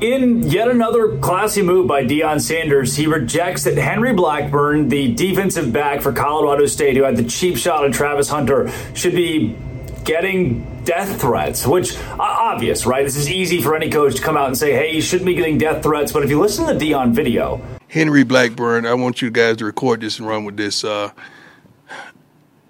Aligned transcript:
In 0.00 0.44
yet 0.44 0.68
another 0.68 1.18
classy 1.18 1.60
move 1.60 1.86
by 1.86 2.04
Deion 2.04 2.40
Sanders, 2.40 2.96
he 2.96 3.06
rejects 3.06 3.64
that 3.64 3.76
Henry 3.76 4.14
Blackburn, 4.14 4.88
the 4.88 5.12
defensive 5.12 5.74
back 5.74 6.00
for 6.00 6.10
Colorado 6.10 6.64
State, 6.64 6.96
who 6.96 7.02
had 7.02 7.16
the 7.16 7.24
cheap 7.24 7.58
shot 7.58 7.84
at 7.84 7.92
Travis 7.92 8.26
Hunter, 8.30 8.72
should 8.94 9.14
be 9.14 9.58
getting 10.04 10.82
death 10.84 11.20
threats, 11.20 11.66
which 11.66 11.98
obvious, 12.18 12.86
right? 12.86 13.04
This 13.04 13.16
is 13.16 13.28
easy 13.28 13.60
for 13.60 13.76
any 13.76 13.90
coach 13.90 14.16
to 14.16 14.22
come 14.22 14.38
out 14.38 14.46
and 14.46 14.56
say, 14.56 14.72
"Hey, 14.72 14.94
you 14.94 15.02
shouldn't 15.02 15.26
be 15.26 15.34
getting 15.34 15.58
death 15.58 15.82
threats." 15.82 16.12
But 16.12 16.22
if 16.22 16.30
you 16.30 16.40
listen 16.40 16.66
to 16.66 16.72
the 16.72 16.92
Deion 16.92 17.12
video, 17.12 17.60
Henry 17.88 18.24
Blackburn, 18.24 18.86
I 18.86 18.94
want 18.94 19.20
you 19.20 19.30
guys 19.30 19.58
to 19.58 19.66
record 19.66 20.00
this 20.00 20.18
and 20.18 20.26
run 20.26 20.46
with 20.46 20.56
this. 20.56 20.82
Uh, 20.82 21.10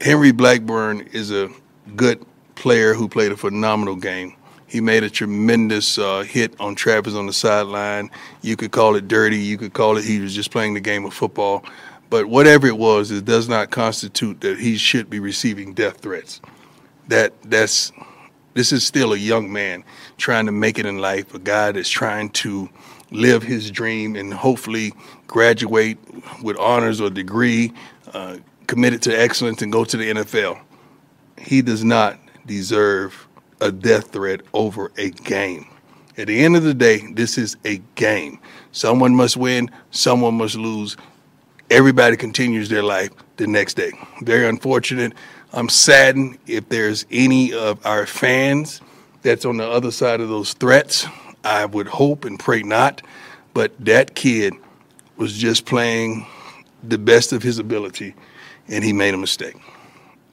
Henry 0.00 0.32
Blackburn 0.32 1.02
is 1.12 1.30
a 1.30 1.48
good 1.94 2.26
player 2.56 2.94
who 2.94 3.08
played 3.08 3.30
a 3.30 3.36
phenomenal 3.36 3.94
game. 3.94 4.34
He 4.71 4.80
made 4.80 5.02
a 5.02 5.11
tremendous 5.11 5.98
uh, 5.98 6.21
hit 6.21 6.55
on 6.61 6.77
Travis 6.77 7.14
on 7.14 7.27
the 7.27 7.32
sideline. 7.32 8.08
You 8.40 8.57
could 8.57 8.71
call 8.71 8.94
it 8.94 9.08
dirty. 9.08 9.36
You 9.36 9.58
could 9.58 9.72
call 9.72 9.96
it 9.96 10.04
he 10.04 10.21
was 10.21 10.32
just 10.32 10.53
playing 10.53 10.75
the 10.75 10.81
game 10.81 11.04
of 11.04 11.13
football. 11.13 11.64
But 12.08 12.27
whatever 12.27 12.68
it 12.68 12.79
was, 12.79 13.11
it 13.11 13.25
does 13.25 13.49
not 13.49 13.71
constitute 13.71 14.41
that 14.43 14.61
he 14.61 14.77
should 14.77 15.11
be 15.11 15.18
receiving 15.18 15.75
death 15.75 15.99
threats. 15.99 16.41
That 17.08 17.32
that's 17.43 17.91
this 18.54 18.71
is 18.71 18.86
still 18.86 19.13
a 19.13 19.17
young 19.17 19.53
man 19.53 19.82
trying 20.18 20.46
to 20.46 20.53
make 20.53 20.79
it 20.79 20.86
in 20.86 20.99
life. 20.99 21.35
A 21.35 21.41
guy 21.41 21.72
that's 21.72 21.89
trying 21.89 22.30
to 22.30 22.68
live 23.11 23.43
his 23.43 23.72
dream 23.72 24.14
and 24.14 24.32
hopefully 24.32 24.93
graduate 25.27 25.99
with 26.44 26.57
honors 26.58 27.00
or 27.00 27.11
degree, 27.11 27.72
uh, 28.14 28.36
committed 28.68 29.02
to 29.02 29.21
excellence, 29.21 29.63
and 29.63 29.72
go 29.72 29.85
to 29.85 29.96
the 29.96 30.13
NFL. 30.13 30.61
He 31.39 31.61
does 31.61 31.82
not 31.82 32.20
deserve 32.47 33.27
a 33.61 33.73
death 33.73 34.12
threat 34.12 34.41
over 34.53 34.91
a 34.97 35.11
game. 35.11 35.67
At 36.17 36.27
the 36.27 36.45
end 36.45 36.56
of 36.56 36.62
the 36.62 36.75
day, 36.75 37.12
this 37.12 37.39
is 37.39 37.56
a 37.64 37.78
game. 37.95 38.41
Someone 38.73 39.14
must 39.14 39.36
win, 39.36 39.70
someone 39.91 40.34
must 40.34 40.56
lose. 40.56 40.97
Everybody 41.70 42.17
continues 42.17 42.69
their 42.69 42.83
life 42.83 43.11
the 43.36 43.47
next 43.47 43.75
day. 43.75 43.92
Very 44.22 44.48
unfortunate. 44.48 45.14
I'm 45.52 45.69
saddened 45.69 46.39
if 46.47 46.69
there's 46.69 47.06
any 47.11 47.52
of 47.52 47.84
our 47.86 48.06
fans 48.06 48.80
that's 49.22 49.44
on 49.44 49.56
the 49.56 49.69
other 49.69 49.91
side 49.91 50.20
of 50.20 50.28
those 50.28 50.52
threats. 50.55 51.06
I 51.45 51.64
would 51.64 51.86
hope 51.86 52.24
and 52.24 52.39
pray 52.39 52.62
not. 52.62 53.02
But 53.55 53.72
that 53.84 54.14
kid 54.14 54.55
was 55.17 55.36
just 55.36 55.64
playing 55.64 56.27
the 56.83 56.98
best 56.98 57.33
of 57.33 57.42
his 57.42 57.58
ability, 57.58 58.14
and 58.69 58.84
he 58.84 58.92
made 58.92 59.14
a 59.14 59.19
mistake. 59.19 59.56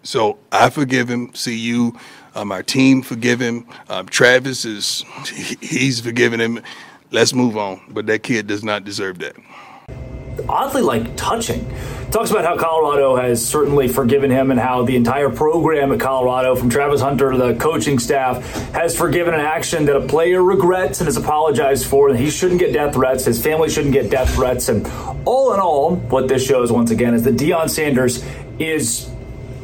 So 0.07 0.39
I 0.51 0.69
forgive 0.69 1.09
him. 1.09 1.35
See 1.35 1.57
you 1.57 1.97
um, 2.37 2.51
our 2.51 2.61
team 2.61 3.01
forgive 3.01 3.39
him. 3.39 3.65
Um, 3.89 4.05
Travis 4.05 4.63
is 4.63 5.03
he's 5.61 5.99
forgiven 5.99 6.39
him. 6.39 6.61
Let's 7.11 7.33
move 7.33 7.57
on. 7.57 7.81
But 7.89 8.05
that 8.07 8.23
kid 8.23 8.47
does 8.47 8.63
not 8.63 8.85
deserve 8.85 9.19
that. 9.19 9.35
Oddly, 10.47 10.83
like 10.83 11.17
touching. 11.17 11.67
Talks 12.11 12.29
about 12.29 12.45
how 12.45 12.55
Colorado 12.55 13.15
has 13.15 13.45
certainly 13.45 13.87
forgiven 13.87 14.29
him 14.29 14.51
and 14.51 14.59
how 14.59 14.83
the 14.83 14.95
entire 14.95 15.29
program 15.29 15.91
at 15.91 15.99
Colorado, 15.99 16.55
from 16.55 16.69
Travis 16.69 17.01
Hunter 17.01 17.31
to 17.31 17.37
the 17.37 17.55
coaching 17.55 17.97
staff, 17.97 18.45
has 18.71 18.95
forgiven 18.95 19.33
an 19.33 19.41
action 19.41 19.85
that 19.85 19.95
a 19.97 20.07
player 20.07 20.43
regrets 20.43 21.01
and 21.01 21.07
has 21.07 21.17
apologized 21.17 21.87
for. 21.87 22.09
And 22.09 22.19
he 22.19 22.29
shouldn't 22.29 22.59
get 22.59 22.71
death 22.71 22.93
threats. 22.93 23.25
His 23.25 23.43
family 23.43 23.69
shouldn't 23.69 23.93
get 23.93 24.11
death 24.11 24.33
threats. 24.35 24.69
And 24.69 24.85
all 25.25 25.53
in 25.53 25.59
all, 25.59 25.95
what 25.95 26.27
this 26.27 26.45
shows 26.45 26.71
once 26.71 26.91
again 26.91 27.15
is 27.15 27.23
that 27.23 27.35
Deion 27.35 27.69
Sanders 27.69 28.23
is 28.59 29.09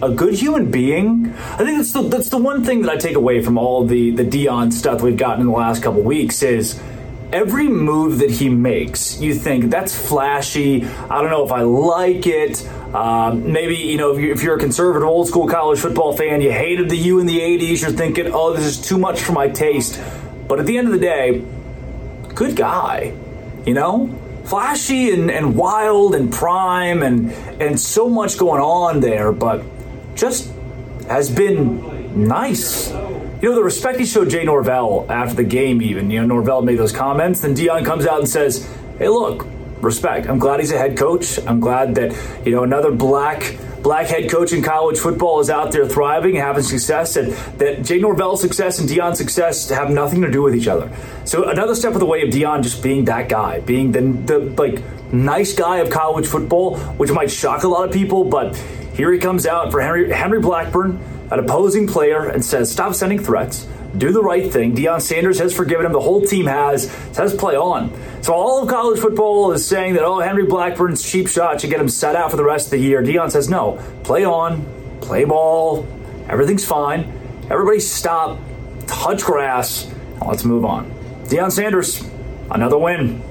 a 0.02 0.10
good 0.10 0.34
human 0.34 0.72
being. 0.72 1.34
I 1.34 1.58
think 1.58 1.78
that's 1.78 1.94
the 1.94 2.02
that's 2.04 2.30
the 2.30 2.38
one 2.38 2.64
thing 2.64 2.82
that 2.82 2.92
I 2.92 2.98
take 2.98 3.16
away 3.16 3.42
from 3.42 3.58
all 3.58 3.86
the 3.86 4.12
the 4.12 4.24
Deion 4.24 4.74
stuff 4.74 5.02
we've 5.02 5.18
gotten 5.18 5.42
in 5.42 5.48
the 5.48 5.54
last 5.54 5.84
couple 5.84 6.02
weeks 6.02 6.44
is 6.44 6.82
every 7.34 7.68
move 7.68 8.20
that 8.20 8.30
he 8.30 8.48
makes, 8.48 9.20
you 9.20 9.34
think 9.34 9.72
that's 9.72 9.98
flashy. 9.98 10.86
I 10.86 11.22
don't 11.22 11.32
know 11.32 11.44
if 11.44 11.52
I 11.52 11.62
like 11.62 12.28
it. 12.28 12.66
Um, 12.94 13.52
maybe 13.52 13.76
you 13.76 13.98
know 13.98 14.16
if 14.16 14.22
you're, 14.22 14.32
if 14.34 14.44
you're, 14.44 14.56
a 14.56 14.60
conservative, 14.60 15.08
old 15.08 15.28
school 15.28 15.48
college 15.48 15.80
football 15.80 16.16
fan, 16.16 16.42
you 16.42 16.52
hated 16.52 16.90
the 16.90 16.98
U 16.98 17.20
in 17.20 17.26
the 17.26 17.40
'80s. 17.40 17.82
You're 17.82 17.92
thinking, 17.92 18.32
oh, 18.32 18.54
this 18.54 18.66
is 18.66 18.80
too 18.80 19.00
much 19.00 19.22
for 19.22 19.32
my 19.32 19.48
taste. 19.48 20.00
But 20.48 20.60
at 20.60 20.68
the 20.68 20.78
end 20.78 20.88
of 20.88 20.94
the 20.94 21.00
day, 21.00 21.44
good 22.36 22.56
guy. 22.56 23.14
You 23.66 23.74
know, 23.74 24.14
flashy 24.46 25.12
and, 25.12 25.32
and 25.32 25.56
wild 25.56 26.14
and 26.14 26.32
prime 26.32 27.02
and 27.02 27.32
and 27.60 27.80
so 27.80 28.08
much 28.08 28.38
going 28.38 28.62
on 28.62 29.00
there, 29.00 29.32
but 29.32 29.64
just 30.16 30.52
has 31.08 31.30
been 31.30 32.28
nice. 32.28 32.92
You 32.92 33.50
know, 33.50 33.56
the 33.56 33.64
respect 33.64 34.00
he 34.00 34.06
showed 34.06 34.30
Jay 34.30 34.44
Norvell 34.44 35.06
after 35.10 35.36
the 35.36 35.44
game, 35.44 35.82
even, 35.82 36.10
you 36.10 36.22
know, 36.22 36.28
Norvell 36.28 36.62
made 36.62 36.80
those 36.80 36.94
comments. 36.94 37.42
Then 37.42 37.56
Deion 37.56 37.86
comes 37.86 38.06
out 38.06 38.20
and 38.20 38.30
says, 38.30 38.70
hey, 38.98 39.10
look, 39.10 39.46
respect. 39.82 40.28
I'm 40.30 40.40
glad 40.40 40.62
he's 40.62 40.72
a 40.72 40.78
head 40.78 40.98
coach. 40.98 41.40
I'm 41.46 41.60
glad 41.60 41.96
that, 41.96 42.16
you 42.46 42.54
know, 42.56 42.64
another 42.64 42.92
black 42.92 43.58
black 43.84 44.08
head 44.08 44.32
coach 44.32 44.54
in 44.54 44.64
college 44.64 44.98
football 44.98 45.42
is 45.42 45.50
out 45.50 45.74
there 45.74 45.86
thriving 45.86 46.38
and 46.38 46.46
having 46.46 46.64
success, 46.64 47.18
and 47.18 47.34
that 47.60 47.84
Jay 47.84 48.00
Norvell's 48.00 48.40
success 48.40 48.80
and 48.80 48.88
Deion's 48.88 49.18
success 49.18 49.68
have 49.70 49.90
nothing 49.90 50.22
to 50.22 50.32
do 50.32 50.42
with 50.42 50.56
each 50.56 50.70
other. 50.70 50.90
So 51.26 51.50
another 51.50 51.76
step 51.76 51.94
of 51.94 52.00
the 52.00 52.06
way 52.06 52.22
of 52.22 52.30
Deion 52.30 52.64
just 52.64 52.82
being 52.82 53.04
that 53.06 53.28
guy, 53.28 53.60
being 53.60 53.92
the, 53.92 54.00
the 54.00 54.40
like 54.40 54.82
nice 55.12 55.54
guy 55.54 55.80
of 55.80 55.90
college 55.90 56.26
football, 56.26 56.78
which 56.96 57.12
might 57.12 57.30
shock 57.30 57.64
a 57.64 57.68
lot 57.68 57.86
of 57.86 57.94
people, 57.94 58.24
but 58.24 58.56
here 58.94 59.12
he 59.12 59.20
comes 59.20 59.46
out 59.46 59.72
for 59.72 59.82
Henry, 59.82 60.12
Henry 60.12 60.40
Blackburn, 60.40 61.00
an 61.32 61.40
opposing 61.40 61.88
player, 61.88 62.30
and 62.30 62.44
says, 62.44 62.72
Stop 62.72 62.94
sending 62.94 63.20
threats. 63.20 63.68
Do 63.98 64.12
the 64.12 64.24
right 64.24 64.52
thing. 64.52 64.76
Deion 64.76 65.02
Sanders 65.02 65.38
has 65.40 65.54
forgiven 65.54 65.86
him. 65.86 65.94
The 65.94 66.02
whole 66.02 66.22
team 66.22 66.48
has. 66.48 66.90
Says 67.12 67.36
play 67.36 67.56
on. 67.56 67.94
So 68.24 68.34
all 68.34 68.64
of 68.64 68.70
college 68.70 69.00
football 69.00 69.52
is 69.52 69.68
saying 69.68 69.94
that, 69.94 70.04
oh, 70.04 70.20
Henry 70.20 70.46
Blackburn's 70.46 71.04
cheap 71.04 71.28
shot 71.28 71.62
should 71.62 71.70
get 71.70 71.80
him 71.80 71.90
set 71.90 72.16
out 72.16 72.32
for 72.32 72.38
the 72.38 72.44
rest 72.44 72.68
of 72.68 72.72
the 72.72 72.80
year. 72.80 73.04
Deion 73.04 73.30
says, 73.30 73.50
no, 73.50 73.80
play 74.04 74.26
on, 74.26 74.66
play 75.02 75.26
ball, 75.26 75.86
everything's 76.28 76.66
fine. 76.66 77.02
Everybody 77.52 77.80
stop, 77.82 78.40
touch 78.88 79.24
grass, 79.24 79.92
let's 80.26 80.44
move 80.44 80.66
on. 80.66 80.90
Deion 81.26 81.52
Sanders, 81.52 82.04
another 82.50 82.78
win. 82.78 83.22